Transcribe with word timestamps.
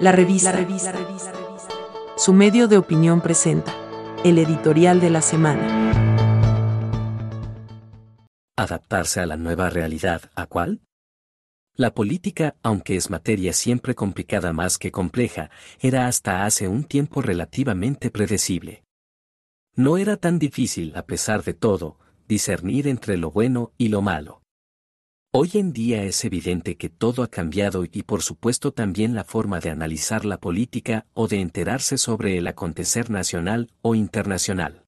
La 0.00 0.12
revista. 0.12 0.54
Su 2.16 2.32
medio 2.32 2.68
de 2.68 2.78
opinión 2.78 3.20
presenta 3.20 3.74
el 4.24 4.38
editorial 4.38 4.98
de 4.98 5.10
la 5.10 5.20
semana. 5.20 5.92
Adaptarse 8.56 9.20
a 9.20 9.26
la 9.26 9.36
nueva 9.36 9.68
realidad, 9.68 10.22
¿a 10.34 10.46
cuál? 10.46 10.80
La 11.74 11.92
política, 11.92 12.56
aunque 12.62 12.96
es 12.96 13.10
materia 13.10 13.52
siempre 13.52 13.94
complicada 13.94 14.54
más 14.54 14.78
que 14.78 14.90
compleja, 14.90 15.50
era 15.80 16.06
hasta 16.06 16.46
hace 16.46 16.66
un 16.66 16.84
tiempo 16.84 17.20
relativamente 17.20 18.10
predecible. 18.10 18.84
No 19.76 19.98
era 19.98 20.16
tan 20.16 20.38
difícil, 20.38 20.96
a 20.96 21.02
pesar 21.02 21.44
de 21.44 21.52
todo, 21.52 21.98
discernir 22.26 22.88
entre 22.88 23.18
lo 23.18 23.30
bueno 23.30 23.72
y 23.76 23.88
lo 23.88 24.00
malo. 24.00 24.40
Hoy 25.32 25.50
en 25.54 25.72
día 25.72 26.02
es 26.02 26.24
evidente 26.24 26.76
que 26.76 26.88
todo 26.88 27.22
ha 27.22 27.28
cambiado 27.28 27.84
y 27.84 28.02
por 28.02 28.20
supuesto 28.20 28.72
también 28.72 29.14
la 29.14 29.22
forma 29.22 29.60
de 29.60 29.70
analizar 29.70 30.24
la 30.24 30.40
política 30.40 31.06
o 31.14 31.28
de 31.28 31.40
enterarse 31.40 31.98
sobre 31.98 32.36
el 32.36 32.48
acontecer 32.48 33.10
nacional 33.10 33.70
o 33.80 33.94
internacional. 33.94 34.86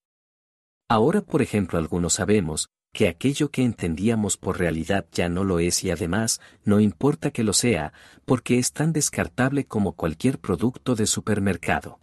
Ahora, 0.89 1.21
por 1.21 1.43
ejemplo, 1.43 1.79
algunos 1.79 2.15
sabemos 2.15 2.71
que 2.93 3.07
aquello 3.07 3.53
que 3.53 3.63
entendíamos 3.63 4.37
por 4.37 4.59
realidad 4.59 5.07
ya 5.13 5.29
no 5.29 5.45
lo 5.45 5.61
es 5.61 5.85
y 5.85 5.93
además, 5.93 6.41
no 6.65 6.81
importa 6.81 7.31
que 7.31 7.45
lo 7.45 7.53
sea, 7.53 7.93
porque 8.25 8.59
es 8.59 8.73
tan 8.73 8.93
descartable 8.93 9.67
como 9.67 9.93
cualquier 9.93 10.41
producto 10.41 10.97
de 10.97 11.07
supermercado. 11.07 12.01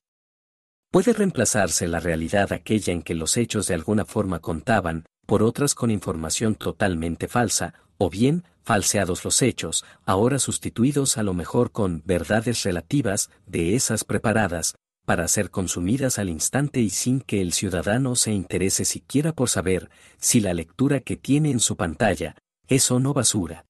Puede 0.91 1.11
reemplazarse 1.11 1.89
la 1.89 1.99
realidad 1.99 2.53
aquella 2.53 2.93
en 2.93 3.01
que 3.01 3.15
los 3.15 3.35
hechos 3.35 3.67
de 3.67 3.73
alguna 3.73 4.05
forma 4.05 4.39
contaban, 4.39 5.03
por 5.25 5.43
otras 5.43 5.75
con 5.75 5.91
información 5.91 6.55
totalmente 6.55 7.27
falsa, 7.27 7.73
o 7.99 8.09
bien, 8.09 8.43
falseados 8.63 9.23
los 9.25 9.41
hechos, 9.41 9.85
ahora 10.05 10.39
sustituidos 10.39 11.17
a 11.17 11.23
lo 11.23 11.33
mejor 11.33 11.71
con 11.71 12.01
verdades 12.05 12.63
relativas, 12.63 13.29
de 13.45 13.75
esas 13.75 14.03
preparadas, 14.03 14.75
para 15.05 15.27
ser 15.27 15.51
consumidas 15.51 16.17
al 16.17 16.29
instante 16.29 16.79
y 16.79 16.89
sin 16.91 17.19
que 17.19 17.41
el 17.41 17.51
ciudadano 17.51 18.15
se 18.15 18.31
interese 18.31 18.85
siquiera 18.85 19.33
por 19.33 19.49
saber 19.49 19.89
si 20.17 20.39
la 20.39 20.53
lectura 20.53 21.01
que 21.01 21.17
tiene 21.17 21.51
en 21.51 21.59
su 21.59 21.75
pantalla 21.75 22.35
es 22.67 22.89
o 22.89 22.99
no 22.99 23.13
basura. 23.13 23.65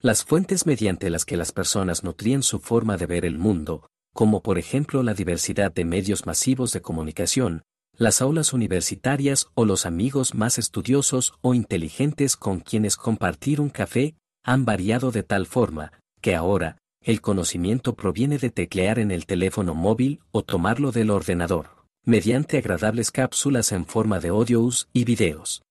Las 0.00 0.24
fuentes 0.24 0.64
mediante 0.64 1.10
las 1.10 1.24
que 1.24 1.36
las 1.36 1.52
personas 1.52 2.04
nutrían 2.04 2.42
su 2.42 2.60
forma 2.60 2.96
de 2.96 3.06
ver 3.06 3.24
el 3.24 3.36
mundo, 3.38 3.88
como 4.14 4.42
por 4.42 4.58
ejemplo 4.58 5.02
la 5.02 5.12
diversidad 5.12 5.72
de 5.72 5.84
medios 5.84 6.24
masivos 6.24 6.72
de 6.72 6.80
comunicación, 6.80 7.64
las 7.96 8.20
aulas 8.20 8.52
universitarias 8.52 9.48
o 9.54 9.64
los 9.64 9.86
amigos 9.86 10.34
más 10.34 10.58
estudiosos 10.58 11.34
o 11.40 11.54
inteligentes 11.54 12.36
con 12.36 12.60
quienes 12.60 12.96
compartir 12.96 13.60
un 13.60 13.70
café, 13.70 14.16
han 14.42 14.64
variado 14.64 15.10
de 15.10 15.22
tal 15.22 15.46
forma, 15.46 15.92
que 16.20 16.34
ahora, 16.34 16.78
el 17.00 17.20
conocimiento 17.20 17.94
proviene 17.94 18.38
de 18.38 18.50
teclear 18.50 18.98
en 18.98 19.10
el 19.10 19.26
teléfono 19.26 19.74
móvil 19.74 20.20
o 20.32 20.42
tomarlo 20.42 20.90
del 20.90 21.10
ordenador, 21.10 21.70
mediante 22.04 22.58
agradables 22.58 23.10
cápsulas 23.10 23.72
en 23.72 23.86
forma 23.86 24.20
de 24.20 24.28
audios 24.28 24.88
y 24.92 25.04
videos. 25.04 25.62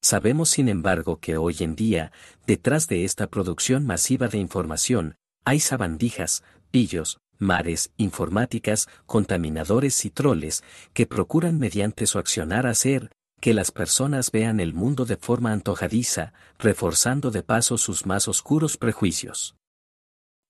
Sabemos 0.00 0.50
sin 0.50 0.68
embargo 0.68 1.18
que 1.20 1.36
hoy 1.36 1.56
en 1.60 1.74
día, 1.74 2.12
detrás 2.46 2.88
de 2.88 3.04
esta 3.04 3.28
producción 3.28 3.86
masiva 3.86 4.28
de 4.28 4.38
información, 4.38 5.16
hay 5.44 5.60
sabandijas, 5.60 6.42
pillos, 6.70 7.18
mares, 7.42 7.92
informáticas, 7.98 8.88
contaminadores 9.04 10.04
y 10.06 10.10
troles, 10.10 10.64
que 10.94 11.06
procuran 11.06 11.58
mediante 11.58 12.06
su 12.06 12.18
accionar 12.18 12.66
hacer 12.66 13.10
que 13.42 13.54
las 13.54 13.72
personas 13.72 14.30
vean 14.30 14.60
el 14.60 14.72
mundo 14.72 15.04
de 15.04 15.16
forma 15.16 15.52
antojadiza, 15.52 16.32
reforzando 16.60 17.32
de 17.32 17.42
paso 17.42 17.76
sus 17.76 18.06
más 18.06 18.28
oscuros 18.28 18.76
prejuicios. 18.76 19.56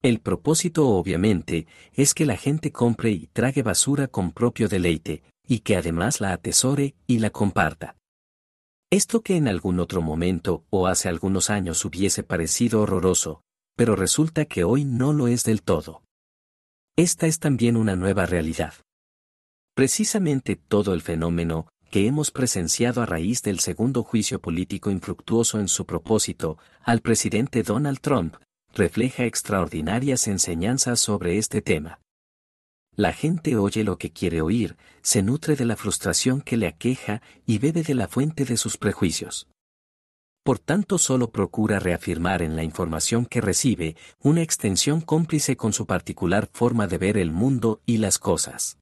El 0.02 0.20
propósito 0.20 0.88
obviamente 0.88 1.66
es 1.94 2.12
que 2.12 2.26
la 2.26 2.36
gente 2.36 2.70
compre 2.70 3.10
y 3.10 3.28
trague 3.28 3.62
basura 3.62 4.08
con 4.08 4.30
propio 4.30 4.68
deleite, 4.68 5.22
y 5.48 5.60
que 5.60 5.76
además 5.76 6.20
la 6.20 6.32
atesore 6.32 6.94
y 7.06 7.20
la 7.20 7.30
comparta. 7.30 7.97
Esto 8.91 9.22
que 9.22 9.36
en 9.36 9.48
algún 9.48 9.81
otro 9.81 10.02
momento 10.02 10.64
o 10.69 10.86
hace 10.86 11.08
algunos 11.08 11.48
años 11.48 11.82
hubiese 11.86 12.22
parecido 12.22 12.82
horroroso, 12.82 13.41
pero 13.75 13.97
resulta 13.97 14.44
que 14.44 14.64
hoy 14.64 14.84
no 14.84 15.14
lo 15.14 15.28
es 15.28 15.44
del 15.44 15.62
todo. 15.62 16.02
Esta 16.97 17.26
es 17.26 17.38
también 17.38 17.78
una 17.78 17.97
nueva 17.97 18.26
realidad. 18.26 18.75
Precisamente 19.75 20.56
todo 20.56 20.92
el 20.92 21.00
fenómeno 21.00 21.69
que 21.91 22.06
hemos 22.06 22.30
presenciado 22.30 23.00
a 23.00 23.06
raíz 23.06 23.42
del 23.42 23.60
segundo 23.60 24.03
juicio 24.03 24.42
político 24.42 24.91
infructuoso 24.91 25.58
en 25.58 25.69
su 25.69 25.86
propósito 25.86 26.58
al 26.82 27.00
presidente 27.00 27.62
Donald 27.62 28.00
Trump, 28.00 28.36
refleja 28.75 29.25
extraordinarias 29.25 30.26
enseñanzas 30.26 31.00
sobre 31.00 31.38
este 31.38 31.62
tema. 31.62 31.98
La 32.94 33.14
gente 33.14 33.56
oye 33.56 33.84
lo 33.84 33.97
que 33.97 34.12
quiere 34.12 34.42
oír, 34.42 34.76
se 35.00 35.22
nutre 35.22 35.56
de 35.56 35.64
la 35.64 35.76
frustración 35.76 36.42
que 36.42 36.58
le 36.58 36.66
aqueja 36.66 37.22
y 37.47 37.56
bebe 37.56 37.82
de 37.82 37.94
la 37.94 38.06
fuente 38.06 38.44
de 38.44 38.58
sus 38.58 38.76
prejuicios. 38.76 39.48
Por 40.44 40.58
tanto 40.58 40.98
solo 40.98 41.30
procura 41.30 41.78
reafirmar 41.78 42.42
en 42.42 42.56
la 42.56 42.64
información 42.64 43.26
que 43.26 43.41
recibe 43.41 43.97
una 44.20 44.42
extensión 44.42 45.00
cómplice 45.00 45.56
con 45.56 45.72
su 45.72 45.86
particular 45.86 46.48
forma 46.53 46.88
de 46.88 46.98
ver 46.98 47.16
el 47.16 47.30
mundo 47.30 47.80
y 47.86 47.98
las 47.98 48.19
cosas. 48.19 48.78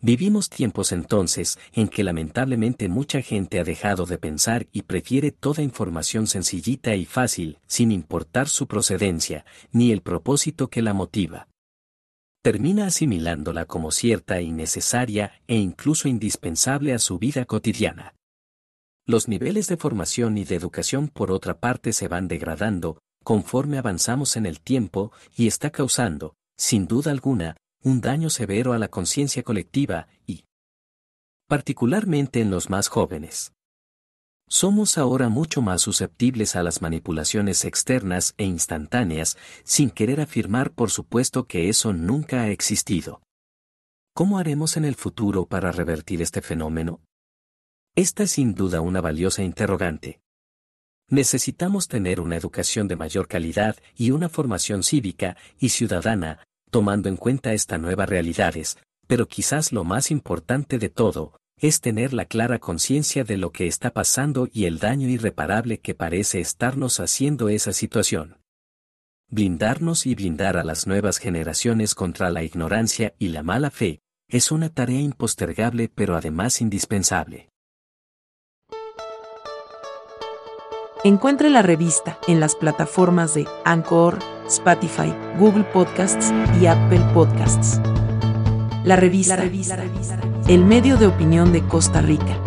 Vivimos 0.00 0.48
tiempos 0.48 0.90
entonces 0.90 1.58
en 1.74 1.88
que 1.88 2.02
lamentablemente 2.02 2.88
mucha 2.88 3.20
gente 3.20 3.60
ha 3.60 3.64
dejado 3.64 4.06
de 4.06 4.18
pensar 4.18 4.66
y 4.72 4.82
prefiere 4.82 5.30
toda 5.30 5.62
información 5.62 6.26
sencillita 6.26 6.96
y 6.96 7.04
fácil, 7.04 7.58
sin 7.66 7.92
importar 7.92 8.48
su 8.48 8.66
procedencia, 8.66 9.44
ni 9.70 9.92
el 9.92 10.00
propósito 10.00 10.68
que 10.68 10.82
la 10.82 10.94
motiva. 10.94 11.48
Termina 12.42 12.86
asimilándola 12.86 13.66
como 13.66 13.92
cierta 13.92 14.40
y 14.40 14.50
necesaria 14.50 15.40
e 15.46 15.56
incluso 15.56 16.08
indispensable 16.08 16.94
a 16.94 16.98
su 16.98 17.18
vida 17.18 17.44
cotidiana. 17.44 18.14
Los 19.04 19.26
niveles 19.26 19.66
de 19.66 19.76
formación 19.76 20.38
y 20.38 20.44
de 20.44 20.54
educación 20.54 21.08
por 21.08 21.32
otra 21.32 21.58
parte 21.58 21.92
se 21.92 22.06
van 22.06 22.28
degradando, 22.28 22.98
conforme 23.24 23.78
avanzamos 23.78 24.36
en 24.36 24.46
el 24.46 24.60
tiempo, 24.60 25.10
y 25.36 25.48
está 25.48 25.70
causando, 25.70 26.36
sin 26.56 26.86
duda 26.86 27.10
alguna, 27.10 27.56
un 27.82 28.00
daño 28.00 28.30
severo 28.30 28.72
a 28.72 28.78
la 28.78 28.88
conciencia 28.88 29.42
colectiva 29.42 30.06
y 30.26 30.44
particularmente 31.48 32.40
en 32.40 32.50
los 32.50 32.70
más 32.70 32.88
jóvenes. 32.88 33.52
Somos 34.48 34.98
ahora 34.98 35.28
mucho 35.28 35.62
más 35.62 35.82
susceptibles 35.82 36.54
a 36.54 36.62
las 36.62 36.80
manipulaciones 36.80 37.64
externas 37.64 38.34
e 38.36 38.44
instantáneas, 38.44 39.36
sin 39.64 39.90
querer 39.90 40.20
afirmar 40.20 40.72
por 40.72 40.90
supuesto 40.90 41.46
que 41.46 41.68
eso 41.68 41.92
nunca 41.92 42.42
ha 42.42 42.50
existido. 42.50 43.20
¿Cómo 44.14 44.38
haremos 44.38 44.76
en 44.76 44.84
el 44.84 44.94
futuro 44.94 45.46
para 45.46 45.72
revertir 45.72 46.22
este 46.22 46.42
fenómeno? 46.42 47.00
Esta 47.94 48.22
es 48.22 48.30
sin 48.30 48.54
duda 48.54 48.80
una 48.80 49.02
valiosa 49.02 49.42
interrogante. 49.42 50.22
Necesitamos 51.10 51.88
tener 51.88 52.20
una 52.20 52.36
educación 52.36 52.88
de 52.88 52.96
mayor 52.96 53.28
calidad 53.28 53.76
y 53.94 54.12
una 54.12 54.30
formación 54.30 54.82
cívica 54.82 55.36
y 55.58 55.68
ciudadana, 55.68 56.38
tomando 56.70 57.10
en 57.10 57.18
cuenta 57.18 57.52
esta 57.52 57.76
nueva 57.76 58.06
realidades, 58.06 58.78
pero 59.06 59.28
quizás 59.28 59.72
lo 59.72 59.84
más 59.84 60.10
importante 60.10 60.78
de 60.78 60.88
todo, 60.88 61.36
es 61.58 61.82
tener 61.82 62.14
la 62.14 62.24
clara 62.24 62.58
conciencia 62.58 63.24
de 63.24 63.36
lo 63.36 63.52
que 63.52 63.66
está 63.66 63.90
pasando 63.90 64.48
y 64.50 64.64
el 64.64 64.78
daño 64.78 65.06
irreparable 65.10 65.80
que 65.80 65.94
parece 65.94 66.40
estarnos 66.40 66.98
haciendo 66.98 67.50
esa 67.50 67.74
situación. 67.74 68.38
Blindarnos 69.28 70.06
y 70.06 70.14
blindar 70.14 70.56
a 70.56 70.64
las 70.64 70.86
nuevas 70.86 71.18
generaciones 71.18 71.94
contra 71.94 72.30
la 72.30 72.42
ignorancia 72.42 73.14
y 73.18 73.28
la 73.28 73.42
mala 73.42 73.70
fe, 73.70 74.00
es 74.28 74.50
una 74.50 74.70
tarea 74.70 75.00
impostergable 75.00 75.90
pero 75.94 76.16
además 76.16 76.62
indispensable. 76.62 77.51
Encuentre 81.04 81.50
la 81.50 81.62
revista 81.62 82.16
en 82.28 82.38
las 82.38 82.54
plataformas 82.54 83.34
de 83.34 83.48
Anchor, 83.64 84.20
Spotify, 84.46 85.12
Google 85.36 85.64
Podcasts 85.64 86.32
y 86.60 86.66
Apple 86.66 87.00
Podcasts. 87.12 87.80
La 88.84 88.94
revista, 88.94 89.42
el 90.46 90.64
medio 90.64 90.96
de 90.96 91.08
opinión 91.08 91.52
de 91.52 91.66
Costa 91.66 92.02
Rica. 92.02 92.38